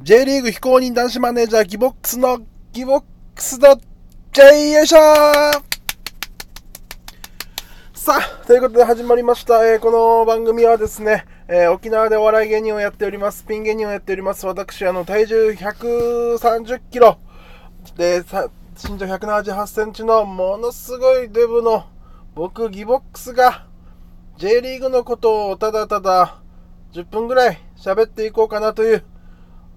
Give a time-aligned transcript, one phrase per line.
[0.00, 2.40] J リーグ非公認男子マネージャーギボックスの
[2.72, 3.04] ギボッ
[3.36, 3.78] クスド
[4.32, 4.96] J よいしょ
[7.94, 9.64] さあ、ということで始まりました。
[9.64, 13.44] えーこの番組はですね、えー沖縄でお笑い芸人をやっております。
[13.44, 14.44] ピン芸人をやっております。
[14.44, 17.18] 私、あの、体重130キロ
[17.96, 18.48] で、さ
[18.82, 21.84] 身長178センチのものすごいデブの
[22.34, 23.66] 僕、ギボックスが
[24.38, 26.40] J リーグのことをただただ
[26.92, 29.04] 10分ぐらい喋っていこうかなという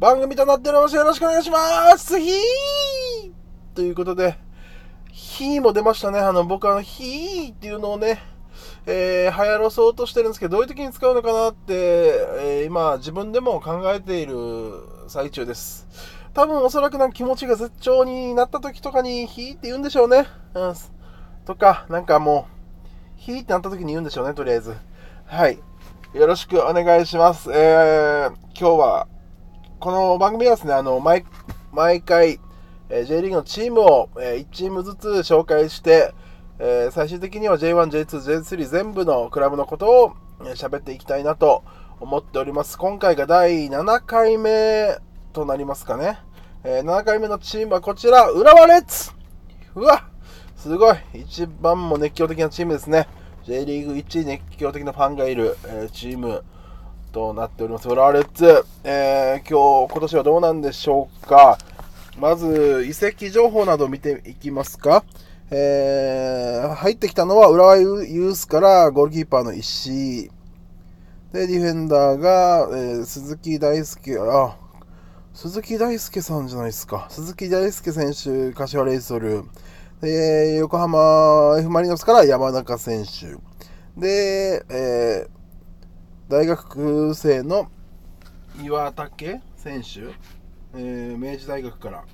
[0.00, 0.96] 番組となっております。
[0.96, 1.58] よろしくお願いしま
[1.98, 3.30] すひー
[3.74, 4.38] ということで、
[5.12, 6.18] ヒーも出ましたね。
[6.18, 8.18] あの、僕あの、ヒーっていうのをね、
[8.86, 14.72] えー、流行らそうとしてるんですけど、どういう時に使うのかなって、えー今、自分でも考えている
[15.06, 15.86] 最中です。
[16.32, 20.24] 多分おそらくなんか気持ちが絶頂になった時とかに、ヒーって言うんでしょうね。
[20.54, 20.74] うん。
[21.44, 24.74] とか、なんかもう、ヒーってなった時に言うんでしょうね、とりあえず。
[25.26, 25.58] はい。
[26.14, 27.52] よろしくお願いします。
[27.52, 29.06] えー、今日は、
[29.80, 31.24] この番組はですね、あの、毎、
[31.72, 32.38] 毎回、
[32.90, 36.12] えー J リーグのチームを、え1チームずつ紹介して、
[36.58, 41.64] えー最終的には J1、J2、J3 全部のクラブのことをえー喋っていきたいなと
[41.98, 42.76] 思っております。
[42.76, 44.98] 今回が第7回目
[45.32, 46.18] となりますかね。
[46.62, 49.12] えー7回目のチームはこちら、浦和レッズ
[49.76, 50.04] うわ
[50.56, 53.08] すごい一番も熱狂的なチームですね。
[53.44, 56.44] J リーグ1位熱狂的なファンがいる、えーチーム
[57.10, 57.88] となっております。
[57.88, 61.58] 浦和レッズ、えー今日、今年はどうなんでしょうか。
[62.18, 65.04] まず、移籍情報など見ていきますか。
[65.50, 70.30] えー入ってきたのは浦和ユースからゴールキーパーの石井。
[71.32, 74.56] で、ディフェンダーが、えー鈴木大輔、あ、
[75.34, 77.06] 鈴木大輔さんじゃないですか。
[77.10, 79.44] 鈴木大輔選手、柏レイソル。
[80.00, 83.36] で、横浜 F・ マリノスから山中選手。
[84.00, 85.39] で、えー
[86.30, 87.72] 大学生の
[88.62, 90.14] 岩竹選手、
[90.74, 92.04] えー明治大学から。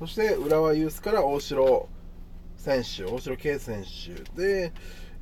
[0.00, 1.88] そして、浦和ユースから大城
[2.56, 4.24] 選手、大城圭選手。
[4.36, 4.72] で、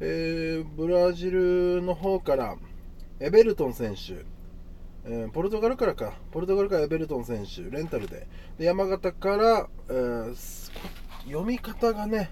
[0.00, 2.56] えーブラジルの方から、
[3.20, 4.25] エベルトン選手。
[5.04, 8.26] えーポルトガルからか、ポルトガルからエベルトン選手、レンタルで。
[8.56, 10.72] で山形から、えー
[11.26, 12.31] 読み方がね、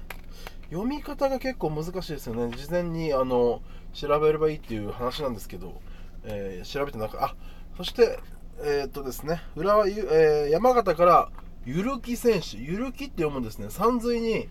[0.70, 2.56] 読み方が結構難しいですよね。
[2.56, 3.60] 事前にあの
[3.92, 5.82] 調べればいいっていう話なんですけど、
[6.24, 7.34] えー調べてなくあ
[7.76, 8.18] そして、
[8.62, 11.28] えーっとですね、浦和ゆ、えー山形から
[11.64, 14.48] ゆるき選手、ゆるきって読むんですね、山水に、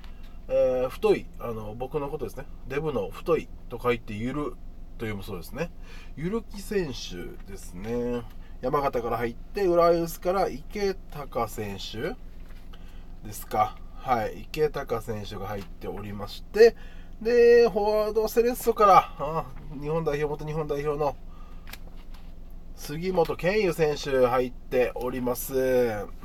[0.47, 4.44] えー太いあの、僕のことですね、デブの太いと書いてゆる
[4.97, 5.72] と読むそうですね、
[6.16, 8.24] ゆるき選手ですね、
[8.62, 12.16] 山形から入って、浦和ユースから池高選手
[13.25, 16.75] ですか、はい、池高選手が入っておりまして、
[17.22, 19.46] で、フォワードセレッソから、あ
[19.81, 21.16] 日本代表、元日本代表の
[22.80, 25.54] 杉本健佑選手入っております。
[25.54, 25.58] う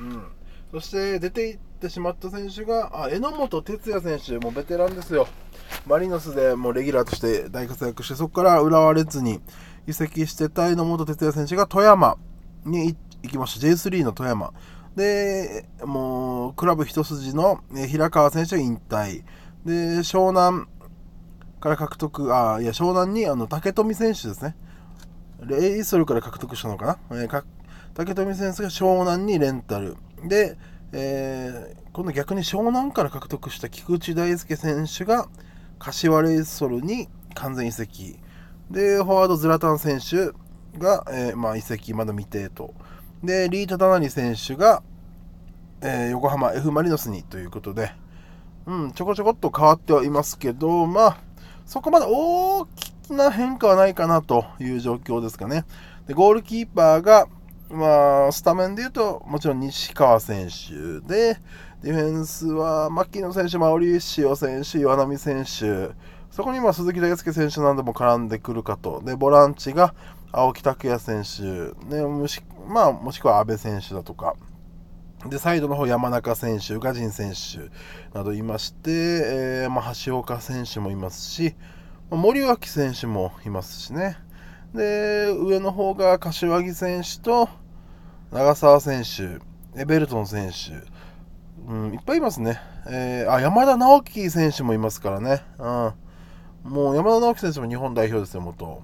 [0.01, 0.23] ん。
[0.71, 5.27] そして出ていってしまった選手が、あ、榎本哲也選手、もうベテランですよ。
[5.85, 9.41] マリノスでもうレギュラーとして大活躍して、そこから浦和レッズに
[9.87, 12.17] 移籍してた榎本哲也選手が富山
[12.65, 13.67] に行きました。
[13.67, 14.53] J3 の富山。
[14.95, 19.25] で、もう、クラブ一筋のえ平川選手引退。
[19.67, 20.67] で、湘南
[21.61, 24.57] から獲得、あ、いや、湘南にあの竹富選手ですね。
[25.45, 27.45] レイソルから獲得したのかな、えーか
[27.95, 29.97] 竹富選手が湘南にレンタル。
[30.27, 30.57] で、
[30.93, 35.29] えー今度逆に湘南から獲得した菊池大輔選手が
[35.79, 38.19] 柏レイソルに完全移籍。
[38.69, 40.33] で、フォワードズラタン選手
[40.77, 42.75] が、えーまあ、移籍まだ未定と。
[43.23, 44.83] で、リータ・ダナリ選手が、
[45.83, 47.93] えー横浜 F・ マリノスにということで、
[48.67, 51.17] うん、ちょこちょこっと変わってはいますけど、まあ、
[51.67, 55.65] そこまで大きな変化はないかなという状況ですかね。
[56.07, 57.27] で、ゴールキーパーが、
[57.71, 61.39] まあ、スタメンで言うと、もちろん西川選手で、
[61.83, 65.91] ディフェンスは、牧野選手、マオリシオ選手、岩波選手、
[66.31, 69.03] そこにまあ鈴木大輔選手なども絡んでくるかと。
[69.05, 69.95] で、ボランチが
[70.33, 71.43] 青木拓也選手、
[71.95, 74.35] ね、もしまあ、もしくは阿部選手だとか。
[75.29, 77.71] で、サイドの方、山中選手、宇賀神選手
[78.17, 81.55] などいまして、えーまあ、橋岡選手もいますし、
[82.17, 84.17] 森脇選手もいますしね。
[84.75, 87.49] で、上の方が柏木選手と
[88.33, 89.41] 長澤選手、
[89.81, 92.61] エベルトン選手、うん、いっぱいいますね。
[92.87, 95.43] えーあ、山田直樹選手もいますからね。
[95.59, 96.71] うん。
[96.71, 98.83] もう山田直樹選手も日本代表ですよ、元。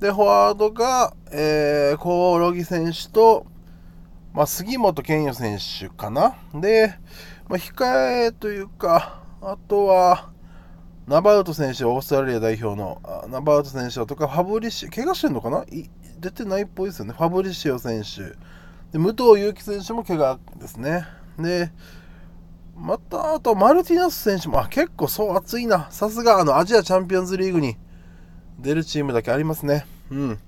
[0.00, 3.46] で、フォワードが、えー、コオロギ選手と、
[4.32, 6.34] まあ、杉本健也選手かな。
[6.54, 6.94] で、
[7.48, 10.31] まあ、控えというか、あとは、
[11.06, 15.64] ナバウト選手、オーストラリア代表のナバウト選手とか、ファブリッシュ怪我してんのかな？
[16.20, 17.12] 出てないっぽいですよね。
[17.12, 18.36] ファブリッシオ選手
[18.92, 21.04] で武藤祐樹選手も怪我ですね。
[21.38, 21.72] で、
[22.76, 25.88] また、あと、マルティナス選手も、あ、結構そう熱いな。
[25.90, 27.76] さすが、あの、アジアチャンピオンズリーグに
[28.58, 29.86] 出るチームだけありますね。
[30.10, 30.38] うん。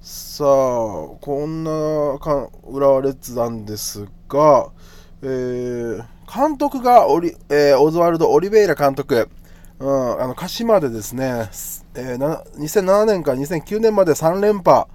[0.00, 4.70] さあ、こんなか浦和レッズなんですが、
[5.22, 9.28] えー、監督がオリ、えー、オズワルド・オリベイラ監督。
[9.82, 11.48] うん、あの鹿島でですね、
[11.96, 14.86] えー、2007年から2009年まで3連覇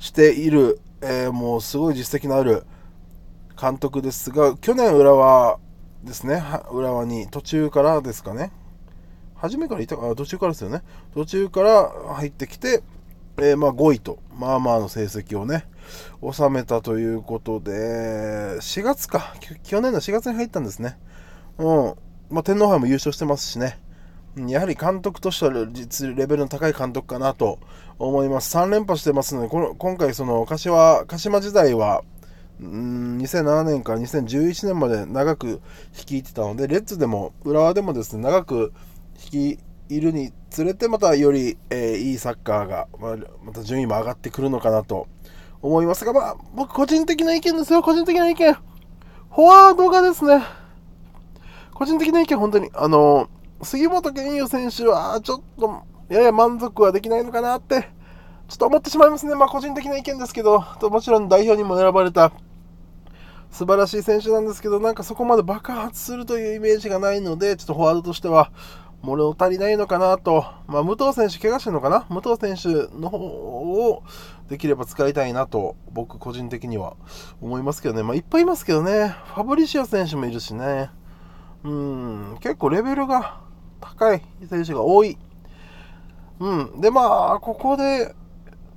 [0.00, 2.64] している、えー、もうすごい実績のある
[3.60, 5.60] 監督ですが、去年浦和
[6.02, 6.42] ですね、
[6.72, 8.50] 浦和に途中からですかね、
[9.36, 10.82] 初めからいたか、途中からですよね、
[11.14, 12.82] 途中から入ってきて、
[13.36, 15.64] えー、まあ5位と、まあまあの成績をね、
[16.28, 19.32] 収めたということで、4月か、
[19.62, 20.98] 去年の4月に入ったんですね。
[21.58, 21.94] うん。
[22.30, 23.78] まあ、天皇杯も優勝してますしね。
[24.36, 27.60] やはり監督としては実レベルの高い監督かなと
[27.98, 28.56] 思います。
[28.56, 32.02] 3連覇してますので、この今回、その柏鹿島時代は、
[32.60, 35.60] うん2007年から2011年まで長く
[35.96, 38.72] 率いてたので、レッズでも浦和でもですね長く
[39.32, 39.58] 率
[39.88, 45.08] いるにつれて、またより、えー、いいサッカーが、まあ、また順位も上がってくるのかなと
[45.62, 48.52] 思いますが、まあ、僕、個人的な意見ですよ、個人的な意見。
[48.54, 50.42] フォワードがですね、
[51.74, 53.28] 個人的な意見、本当に、あの
[53.62, 57.88] 杉本健佑選手はちょっとやや満足はできないのかなって
[58.48, 59.34] ちょっと思ってしまいますね。
[59.34, 62.30] まあ個人的な意見ですけど、もちろん代表にも選ばれた
[63.50, 68.50] 素晴らしい選手なんですけど、なんかそこまで爆発するというイメージがないので、ちょっとフォワードとしては
[69.00, 70.44] 物足りないのかなと。
[70.66, 72.06] まあ武藤選手怪我してるのかな？
[72.10, 74.02] 武藤選手の方を
[74.50, 76.96] できれば使いたいなと僕個人的には
[77.40, 78.02] 思いますけどね。
[78.02, 79.14] まあいっぱいいますけどね。
[79.34, 80.90] ファブリシア選手もいるしね。
[81.62, 83.40] うん、結構レベルが
[83.84, 85.18] 高い選手が多い。
[86.40, 86.80] うん。
[86.80, 88.14] で、まあ、ここで、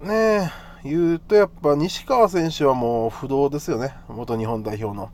[0.02, 0.52] ね、
[0.84, 3.96] 言うと、やっぱ西川選手はもう不動ですよね。
[4.08, 5.10] 元日本代表の。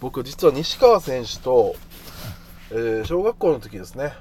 [0.00, 1.74] 僕、実は西川選手と、
[2.70, 4.12] えー、小学校の時ですね、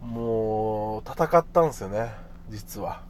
[0.00, 2.12] もう、戦ったんですよね。
[2.48, 3.02] 実は。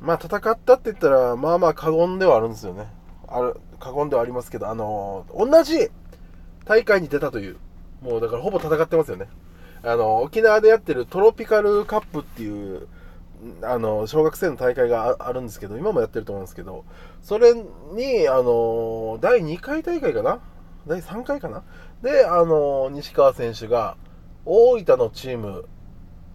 [0.00, 2.86] まあ、戦ったって言ったら、まあまあ過言ではあるんですよね。
[3.28, 5.90] ある、過言ではありますけど、あのー、同じ
[6.64, 7.58] 大会に出たという、
[8.00, 9.28] もうだからほぼ戦ってますよね。
[9.82, 12.86] あの、沖縄でやってるトロピカルカップっていう、
[13.62, 16.84] あの、小学生の大会があるんですけど、今もやってると思うんですけど、
[17.22, 20.40] それに、あの、第2回大会かな？
[20.86, 21.62] 第3回かな？
[22.02, 23.96] で、あの、西川選手が、
[24.44, 25.64] 大分のチーム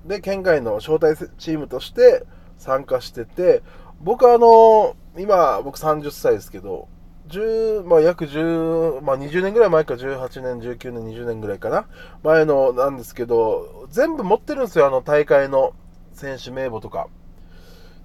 [0.06, 2.26] で、県外の招待チームとして
[2.58, 3.62] 参加してて、
[4.02, 6.88] 僕あの、今、僕30歳ですけど、
[7.28, 11.86] 10、まあ、約10、まあ、20年ぐらい前か、18年、19年、20年ぐらいかな、
[12.24, 15.74] 前のなんですけど、全部持ってるんですよ、あの大会の
[16.14, 17.08] 選手名簿とか。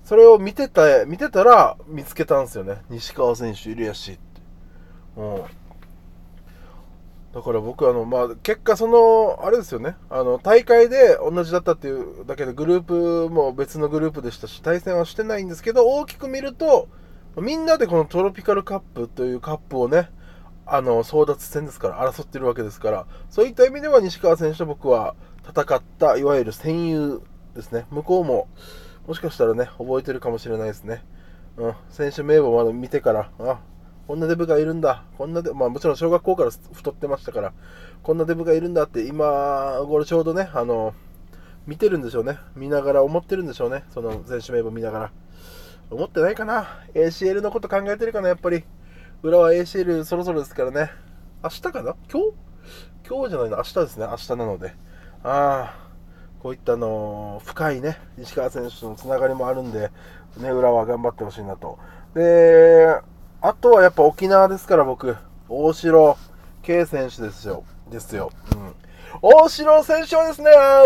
[0.05, 2.79] それを見てた、見てたら見つけたんですよね。
[2.89, 4.21] 西川選手いるやしって。
[5.17, 5.43] うん。
[7.33, 16.89] だから僕、あの、まあ、結果、その、あれですよね、あの、大会で同じだったっていうだけで、グループも別のグループでしたし、対戦はしてないんですけど、大きく見ると、
[17.37, 20.11] みんなでこのトロピカルカップというカップをね、
[20.67, 25.15] あの、争奪戦ですから、争ってるわけですから、そういった意味では西川選手と僕は
[25.49, 27.23] 戦った、いわゆる戦友
[27.55, 27.87] ですね。
[27.91, 28.49] 向こうも、
[29.07, 31.05] もしかしたらね、覚えてるかもしれないですね。
[31.57, 33.61] うん、選手名簿まだ見てから、あ、
[34.07, 37.53] こんなデブがいるんだ、こんなで、まあもちろん小学校から太ってましたから、
[38.03, 40.95] こんなデブがいるんだって、今頃ちょうどね、あの、
[41.67, 42.39] 見てるんでしょうね。
[42.57, 43.85] 見ながら思ってるんでしょうね。
[43.91, 45.13] その選手名簿見ながら。
[45.91, 48.65] 思ってないかな ?ACL のこと考えてるかなやっぱり。
[49.23, 50.91] 裏は ACL そろそろですからね。
[51.43, 51.95] 明日かな？
[52.11, 52.35] 今日？
[53.09, 54.07] 今日じゃないの明日ですね。
[54.09, 54.75] 明日なので。
[55.23, 55.89] ああ、
[56.41, 59.91] こういったあの深いね、石川選手とのつながりもあるんで、
[60.39, 61.79] ね、浦和頑張ってほしいなと。
[62.15, 62.87] で、
[63.43, 65.17] あとはやっぱ沖縄ですから僕、
[65.49, 66.17] 大城
[66.63, 67.65] 圭選手ですよ。
[67.91, 68.31] ですよ。
[68.53, 68.75] うん。
[69.21, 70.85] 大城選手はですね、あ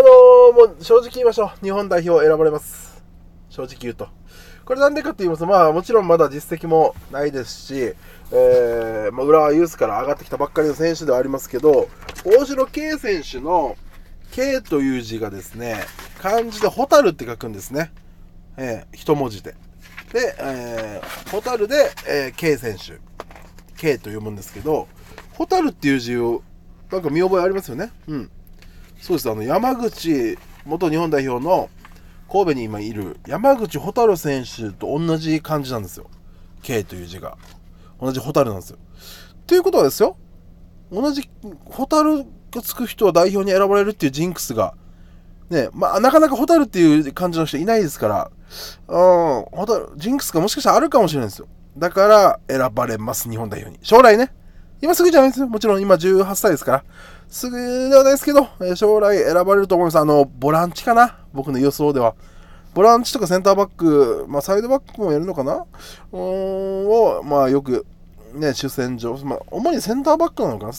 [0.57, 1.63] の、もう正直言いましょう。
[1.63, 3.03] 日本代表選ばれます。
[3.49, 4.09] 正直言うと。
[4.65, 7.93] これなんでかって言いますと、まあもちろんまだ実績もないですし、
[8.31, 11.87] えー、まあ、浦和ユースから上がってきたばっかりの選手ではありますけど、
[12.25, 13.77] 大城圭選手の
[14.31, 15.83] K という字がですね、
[16.19, 17.91] 漢字でホタルって書くんですね。
[18.57, 19.55] えー、一文字で。
[20.11, 22.99] で、えー、ホタルで、えー、K 選手。
[23.77, 24.87] K と読むんですけど、
[25.33, 26.41] ホタルっていう字を、
[26.91, 27.91] なんか見覚えありますよね。
[28.07, 28.31] うん。
[28.99, 29.29] そうです。
[29.29, 31.69] あの、山口元日本代表の
[32.31, 36.09] 神戸に今いる山口蛍選手と同じ感じなんですよ。
[36.61, 37.37] K という字が。
[38.01, 38.77] 同じ蛍なんですよ。
[39.47, 40.17] ということはですよ、
[40.91, 41.29] 同じ
[41.69, 44.73] 蛍がつく人は代表に選ばれるっていうジンクスが、
[45.49, 48.31] ね、まあ、なかなか蛍っていう感じの人いないですから、
[48.87, 51.47] うん、蛍、ジンクスがもしかしたらあるかもしれないですよ。
[51.77, 53.79] だから選ばれます、日本代表に。
[53.83, 54.33] 将来ね。
[54.81, 55.47] 今すぐじゃないですよ。
[55.47, 56.83] もちろん今18歳ですから。
[57.29, 57.57] すぐ
[57.89, 59.99] ではないですけど、将来選ばれると思います。
[59.99, 61.17] あの、ボランチかな？
[61.33, 62.15] 僕の予想では。
[62.73, 65.65] ボランチとかセンターバック、まあ、サイドバックもやるのかな？
[66.11, 67.85] を、まあ、よく、
[68.33, 70.73] ね、主戦場、まあ、主にセンターバックなのかな？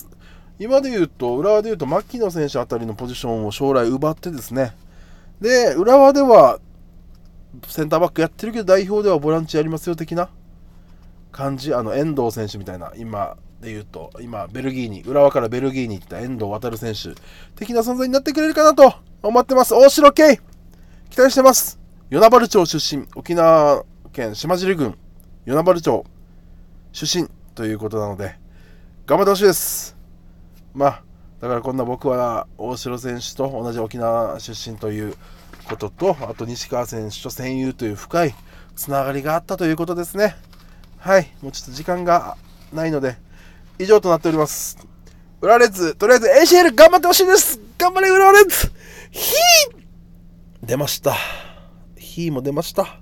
[0.58, 4.74] 今で言うと、浦和で言うと、牧野選手あたりのポジションを将来奪ってですね、
[5.40, 6.60] で、浦和では、
[7.68, 10.28] センターバックやってるけど、代表ではボランチやりますよ的な
[11.32, 17.20] 感じ、あの遠藤選手みたいな、今で言うと、今、ベルギーに、浦和からベルギーに行った遠藤航選手
[17.56, 19.74] 的な存在になってくれるかなと思ってます。
[19.74, 20.40] 大城圭
[21.10, 21.78] 期待してます。
[22.10, 24.96] 与那原町出身、沖縄県島尻郡
[25.46, 26.04] 与那原町
[26.92, 28.36] 出身ということなので、
[29.06, 29.96] 頑張ってほしいです。
[30.74, 31.02] まあ、
[31.40, 35.14] だからこんな僕は大城選手と同じ沖縄出身という
[35.68, 38.34] ことと、あと西川選手と戦友という深い
[38.74, 40.36] つながりがあったということですね。
[40.98, 42.36] はい、もうちょっと時間が
[42.72, 43.16] ないので、
[43.78, 44.78] 以上となっております。
[45.40, 48.72] 浦レッズ、とりあえず ACL 頑張ってほしいです頑張れ浦レッズ
[49.10, 51.14] ヒー出ました。
[51.96, 52.98] ヒーも出ました。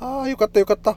[0.00, 0.96] ああ、よかったよかった。